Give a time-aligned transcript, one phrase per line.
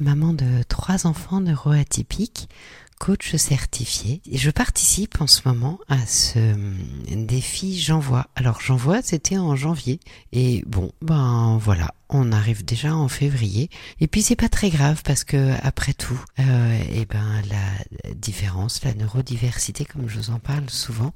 [0.00, 2.48] maman de trois enfants neuroatypiques,
[2.98, 4.20] coach certifié.
[4.30, 6.76] Je participe en ce moment à ce hum,
[7.08, 8.26] défi J'envoie.
[8.36, 10.00] Alors J'envoie c'était en janvier.
[10.32, 13.70] Et bon, ben voilà, on arrive déjà en février.
[14.00, 18.84] Et puis c'est pas très grave parce que après tout, euh, eh ben la différence,
[18.84, 21.14] la neurodiversité comme je vous en parle souvent,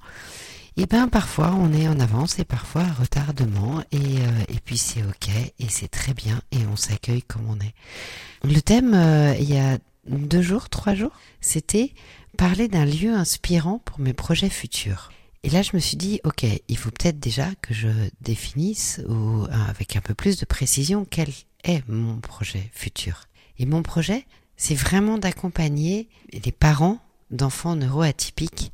[0.77, 4.79] et ben parfois on est en avance et parfois à retardement et, euh, et puis
[4.79, 5.29] c'est ok
[5.59, 7.75] et c'est très bien et on s'accueille comme on est.
[8.43, 11.93] Le thème euh, il y a deux jours, trois jours, c'était
[12.37, 15.11] parler d'un lieu inspirant pour mes projets futurs.
[15.43, 17.89] Et là, je me suis dit, ok, il faut peut-être déjà que je
[18.23, 21.29] définisse ou avec un peu plus de précision quel
[21.65, 23.25] est mon projet futur.
[23.59, 24.27] Et mon projet,
[24.57, 26.99] c'est vraiment d'accompagner les parents
[27.31, 28.73] d'enfants neuroatypiques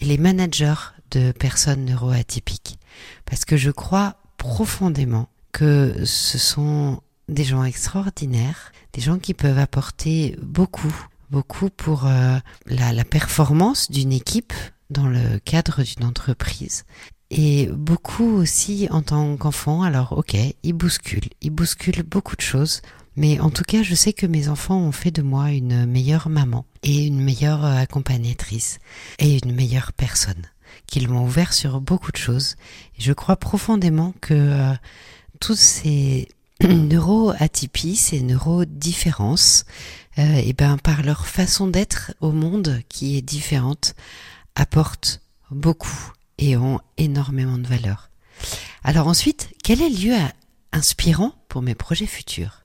[0.00, 2.78] et les managers de personnes neuroatypiques.
[3.24, 9.58] Parce que je crois profondément que ce sont des gens extraordinaires, des gens qui peuvent
[9.58, 10.94] apporter beaucoup,
[11.30, 14.52] beaucoup pour euh, la, la performance d'une équipe
[14.90, 16.84] dans le cadre d'une entreprise.
[17.30, 19.82] Et beaucoup aussi en tant qu'enfant.
[19.82, 22.82] Alors ok, ils bousculent, ils bousculent beaucoup de choses.
[23.16, 26.28] Mais en tout cas, je sais que mes enfants ont fait de moi une meilleure
[26.28, 28.78] maman et une meilleure accompagnatrice
[29.18, 30.46] et une meilleure personne.
[30.86, 32.56] Qu'ils m'ont ouvert sur beaucoup de choses.
[32.98, 34.74] Et je crois profondément que euh,
[35.40, 36.28] tous ces
[36.62, 39.64] neuroatypies, ces neurodiférences,
[40.18, 43.94] euh, et ben par leur façon d'être au monde qui est différente,
[44.54, 48.10] apportent beaucoup et ont énormément de valeur.
[48.82, 50.16] Alors ensuite, quel est le lieu
[50.72, 52.64] inspirant pour mes projets futurs?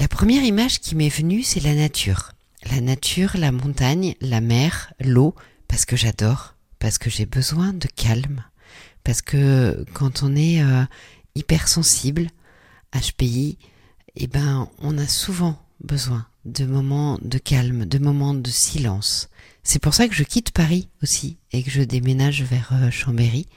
[0.00, 2.32] La première image qui m'est venue, c'est la nature.
[2.70, 5.34] La nature, la montagne, la mer, l'eau,
[5.68, 6.53] parce que j'adore,
[6.84, 8.44] parce que j'ai besoin de calme,
[9.04, 10.84] parce que quand on est euh,
[11.34, 12.26] hypersensible,
[12.92, 13.56] HPI,
[14.16, 19.30] eh ben, on a souvent besoin de moments de calme, de moments de silence.
[19.62, 23.48] C'est pour ça que je quitte Paris aussi et que je déménage vers euh, Chambéry.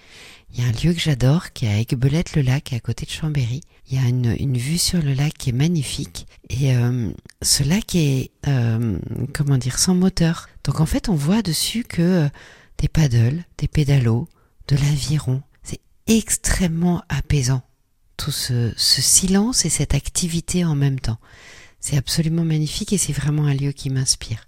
[0.54, 3.60] Il y a un lieu que j'adore qui est à Aiguebelette-le-Lac, à côté de Chambéry.
[3.90, 6.28] Il y a une, vue sur le lac qui est magnifique.
[6.50, 7.12] Et euh,
[7.42, 8.32] ce lac est,
[9.34, 10.48] comment dire, sans moteur.
[10.64, 12.30] Donc en fait, on voit dessus que
[12.78, 14.28] des paddles, des pédalos,
[14.68, 15.42] de l'aviron.
[15.64, 17.62] C'est extrêmement apaisant.
[18.18, 21.20] Tout ce, ce silence et cette activité en même temps.
[21.80, 24.48] C'est absolument magnifique et c'est vraiment un lieu qui m'inspire.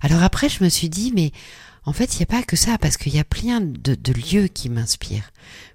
[0.00, 1.32] Alors après, je me suis dit, mais
[1.84, 4.12] en fait, il n'y a pas que ça, parce qu'il y a plein de, de
[4.12, 5.32] lieux qui m'inspirent.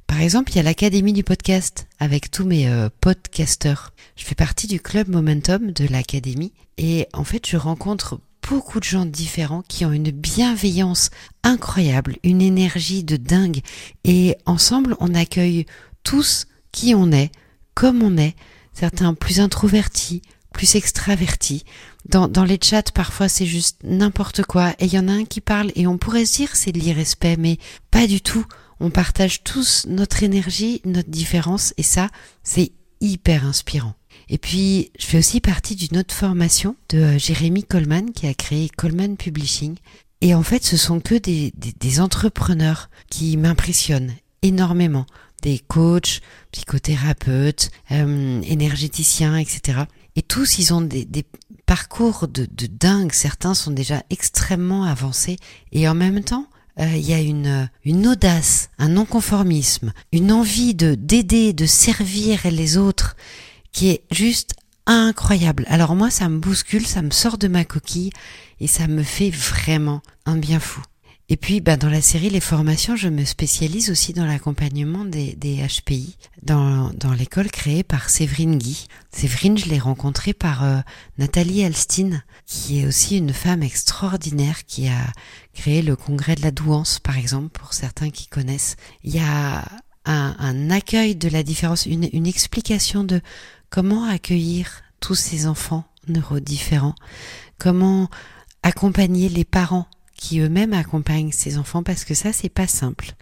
[0.07, 3.91] Par exemple, il y a l'Académie du podcast avec tous mes euh, podcasteurs.
[4.15, 8.85] Je fais partie du club Momentum de l'Académie et en fait, je rencontre beaucoup de
[8.85, 11.09] gens différents qui ont une bienveillance
[11.43, 13.61] incroyable, une énergie de dingue
[14.03, 15.65] et ensemble, on accueille
[16.03, 17.31] tous qui on est,
[17.73, 18.35] comme on est,
[18.73, 20.21] certains plus introvertis,
[20.53, 21.63] plus extravertis.
[22.07, 24.73] Dans, les chats, parfois, c'est juste n'importe quoi.
[24.79, 26.79] Et il y en a un qui parle et on pourrait se dire c'est de
[26.79, 27.57] l'irrespect, mais
[27.91, 28.45] pas du tout.
[28.79, 32.09] On partage tous notre énergie, notre différence, et ça,
[32.43, 32.71] c'est
[33.01, 33.95] hyper inspirant.
[34.29, 38.33] Et puis, je fais aussi partie d'une autre formation de euh, Jérémy Coleman qui a
[38.33, 39.75] créé Coleman Publishing.
[40.21, 45.05] Et en fait, ce sont que des, des, des entrepreneurs qui m'impressionnent énormément.
[45.43, 46.21] Des coachs,
[46.51, 49.81] psychothérapeutes, euh, énergéticiens, etc.
[50.15, 51.25] Et tous, ils ont des, des
[51.65, 53.11] parcours de, de dingue.
[53.13, 55.37] Certains sont déjà extrêmement avancés.
[55.71, 56.47] Et en même temps,
[56.79, 62.39] euh, il y a une, une audace, un non-conformisme, une envie de d'aider, de servir
[62.51, 63.15] les autres
[63.77, 64.55] qui est juste
[64.87, 65.63] incroyable.
[65.67, 68.09] Alors moi, ça me bouscule, ça me sort de ma coquille
[68.59, 70.81] et ça me fait vraiment un bien fou.
[71.29, 75.35] Et puis, bah, dans la série Les formations, je me spécialise aussi dans l'accompagnement des,
[75.35, 78.87] des HPI dans, l'école créée par Séverine Guy.
[79.11, 80.79] Séverine, je l'ai rencontrée par euh,
[81.19, 85.05] Nathalie Alstine, qui est aussi une femme extraordinaire qui a
[85.53, 88.75] créé le congrès de la douance, par exemple, pour certains qui connaissent.
[89.03, 89.63] Il y a
[90.05, 93.19] un, accueil de la différence, une explication de
[93.69, 96.95] comment accueillir tous ces enfants neurodifférents,
[97.57, 98.09] comment
[98.63, 101.83] accompagner les parents qui eux-mêmes accompagnent ces enfants?
[101.83, 103.13] Parce que ça c'est pas simple.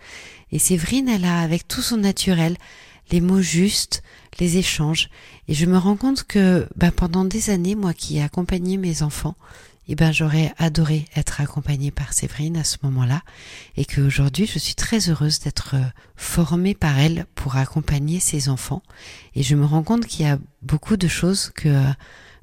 [0.51, 2.57] Et Séverine elle a avec tout son naturel
[3.11, 4.01] les mots justes,
[4.39, 5.09] les échanges.
[5.47, 9.03] Et je me rends compte que bah, pendant des années moi qui ai accompagné mes
[9.03, 9.35] enfants
[9.87, 13.21] eh ben j'aurais adoré être accompagnée par Séverine à ce moment-là
[13.77, 15.83] et qu'aujourd'hui je suis très heureuse d'être euh,
[16.15, 18.81] formée par elle pour accompagner ses enfants
[19.35, 21.91] et je me rends compte qu'il y a beaucoup de choses que euh,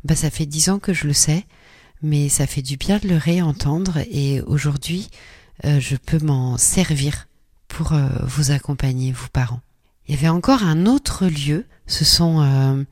[0.05, 1.45] bah, ça fait dix ans que je le sais
[2.03, 5.09] mais ça fait du bien de le réentendre et aujourd'hui
[5.65, 7.29] euh, je peux m'en servir
[7.69, 9.63] pour vous accompagner vous parents.
[10.07, 12.85] Il y avait encore un autre lieu, ce sont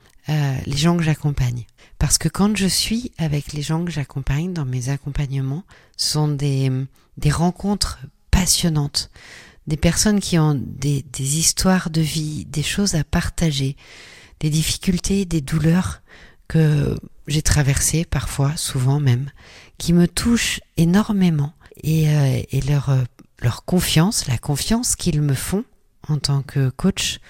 [0.67, 1.65] les gens que j'accompagne.
[1.99, 5.65] Parce que quand je suis avec les gens que j'accompagne dans mes accompagnements,
[5.97, 6.71] ce sont des,
[7.19, 7.99] des rencontres
[8.31, 9.11] passionnantes,
[9.67, 13.77] des personnes qui ont des, des histoires de vie, des choses à partager,
[14.41, 16.01] des difficultés, des douleurs
[16.49, 16.97] que
[17.29, 19.31] j'ai traversées parfois, souvent même,
[19.79, 23.03] qui me touchent énormément et, euh, et leur, euh,
[23.41, 25.65] leur confiance, la confiance qu'ils me font
[26.09, 27.21] en tant que coach,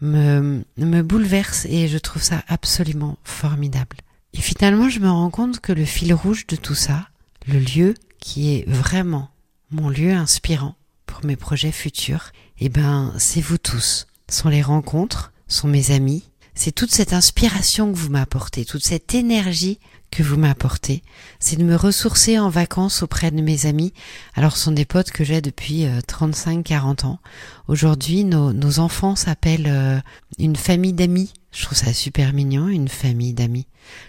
[0.00, 3.96] me, me bouleverse et je trouve ça absolument formidable.
[4.32, 7.08] Et finalement, je me rends compte que le fil rouge de tout ça,
[7.46, 9.30] le lieu qui est vraiment
[9.70, 10.74] mon lieu inspirant
[11.06, 14.06] pour mes projets futurs, eh ben, c'est vous tous.
[14.28, 16.24] Ce sont les rencontres, sont mes amis,
[16.54, 19.78] c'est toute cette inspiration que vous m'apportez, toute cette énergie
[20.10, 21.02] que vous m'apportez,
[21.40, 23.92] c'est de me ressourcer en vacances auprès de mes amis.
[24.34, 27.18] Alors ce sont des potes que j'ai depuis 35-40 euh, ans.
[27.66, 29.98] Aujourd'hui, nos, enfants s'appellent euh,
[30.38, 31.32] une famille d'amis.
[31.50, 33.66] Je trouve ça super mignon, une famille d'amis.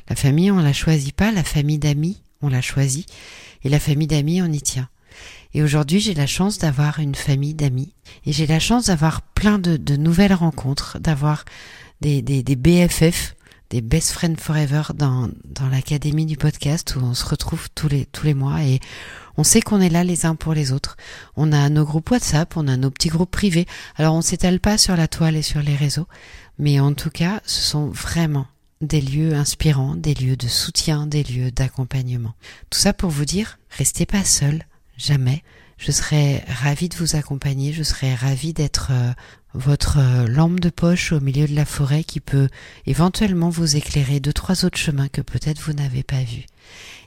[0.08, 3.10] La famille, on la choisit pas, la famille d'amis, on la choisit.
[3.64, 4.90] Et la famille d'amis, on y tient.
[5.56, 7.94] Et aujourd'hui, j'ai la chance d'avoir une famille d'amis.
[8.26, 11.46] Et j'ai la chance d'avoir plein de nouvelles rencontres, d'avoir
[12.02, 13.36] des, des, des BFF,
[13.70, 18.06] des Best Friends Forever dans, dans l'académie du podcast où on se retrouve tous les,
[18.06, 18.80] tous les mois et
[19.38, 20.98] on sait qu'on est là les uns pour les autres.
[21.36, 23.66] On a nos groupes WhatsApp, on a nos petits groupes privés.
[23.96, 26.08] Alors on s'étale pas sur la toile et sur les réseaux,
[26.58, 28.48] mais en tout cas, ce sont vraiment
[28.82, 32.34] des lieux inspirants, des lieux de soutien, des lieux d'accompagnement.
[32.70, 34.64] Tout ça pour vous dire, restez pas seul,
[34.98, 35.44] jamais.
[35.78, 39.12] Je serais ravie de vous accompagner, je serais ravie d'être euh,
[39.56, 42.50] votre euh, lampe de poche au milieu de la forêt qui peut
[42.86, 46.46] éventuellement vous éclairer deux trois autres chemins que peut-être vous n'avez pas vus.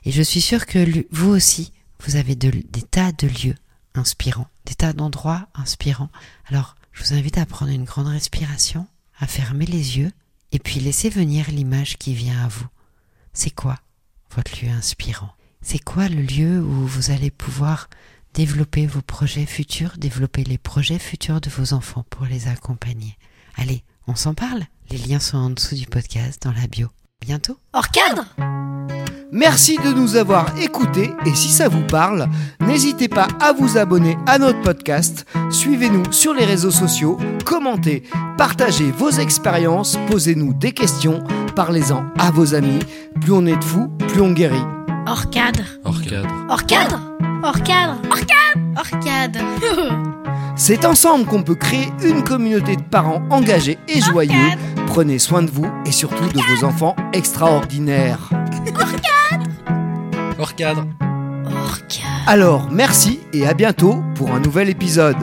[0.05, 1.71] Et je suis sûre que vous aussi,
[2.05, 3.55] vous avez des tas de lieux
[3.95, 6.09] inspirants, des tas d'endroits inspirants.
[6.47, 8.87] Alors, je vous invite à prendre une grande respiration,
[9.19, 10.11] à fermer les yeux
[10.51, 12.67] et puis laisser venir l'image qui vient à vous.
[13.33, 13.77] C'est quoi
[14.35, 15.31] votre lieu inspirant?
[15.61, 17.89] C'est quoi le lieu où vous allez pouvoir
[18.33, 23.17] développer vos projets futurs, développer les projets futurs de vos enfants pour les accompagner.
[23.55, 26.87] Allez, on s'en parle Les liens sont en dessous du podcast, dans la bio.
[27.21, 28.25] Bientôt Hors cadre
[29.31, 32.27] Merci de nous avoir écoutés et si ça vous parle,
[32.61, 38.01] n'hésitez pas à vous abonner à notre podcast, suivez-nous sur les réseaux sociaux, commentez,
[38.39, 41.23] partagez vos expériences, posez-nous des questions,
[41.55, 42.79] parlez-en à vos amis.
[43.21, 44.63] Plus on est de fous, plus on guérit.
[45.05, 46.33] Hors cadre Hors cadre.
[46.49, 47.08] Hors cadre
[47.41, 49.39] Hors cadre Hors cadre Hors cadre
[50.55, 54.49] C'est ensemble qu'on peut créer une communauté de parents engagés et joyeux.
[54.87, 58.29] Prenez soin de vous et surtout de vos enfants extraordinaires.
[58.77, 59.45] Hors cadre.
[60.37, 60.85] Hors cadre
[62.27, 65.17] Alors, merci et à bientôt pour un nouvel épisode.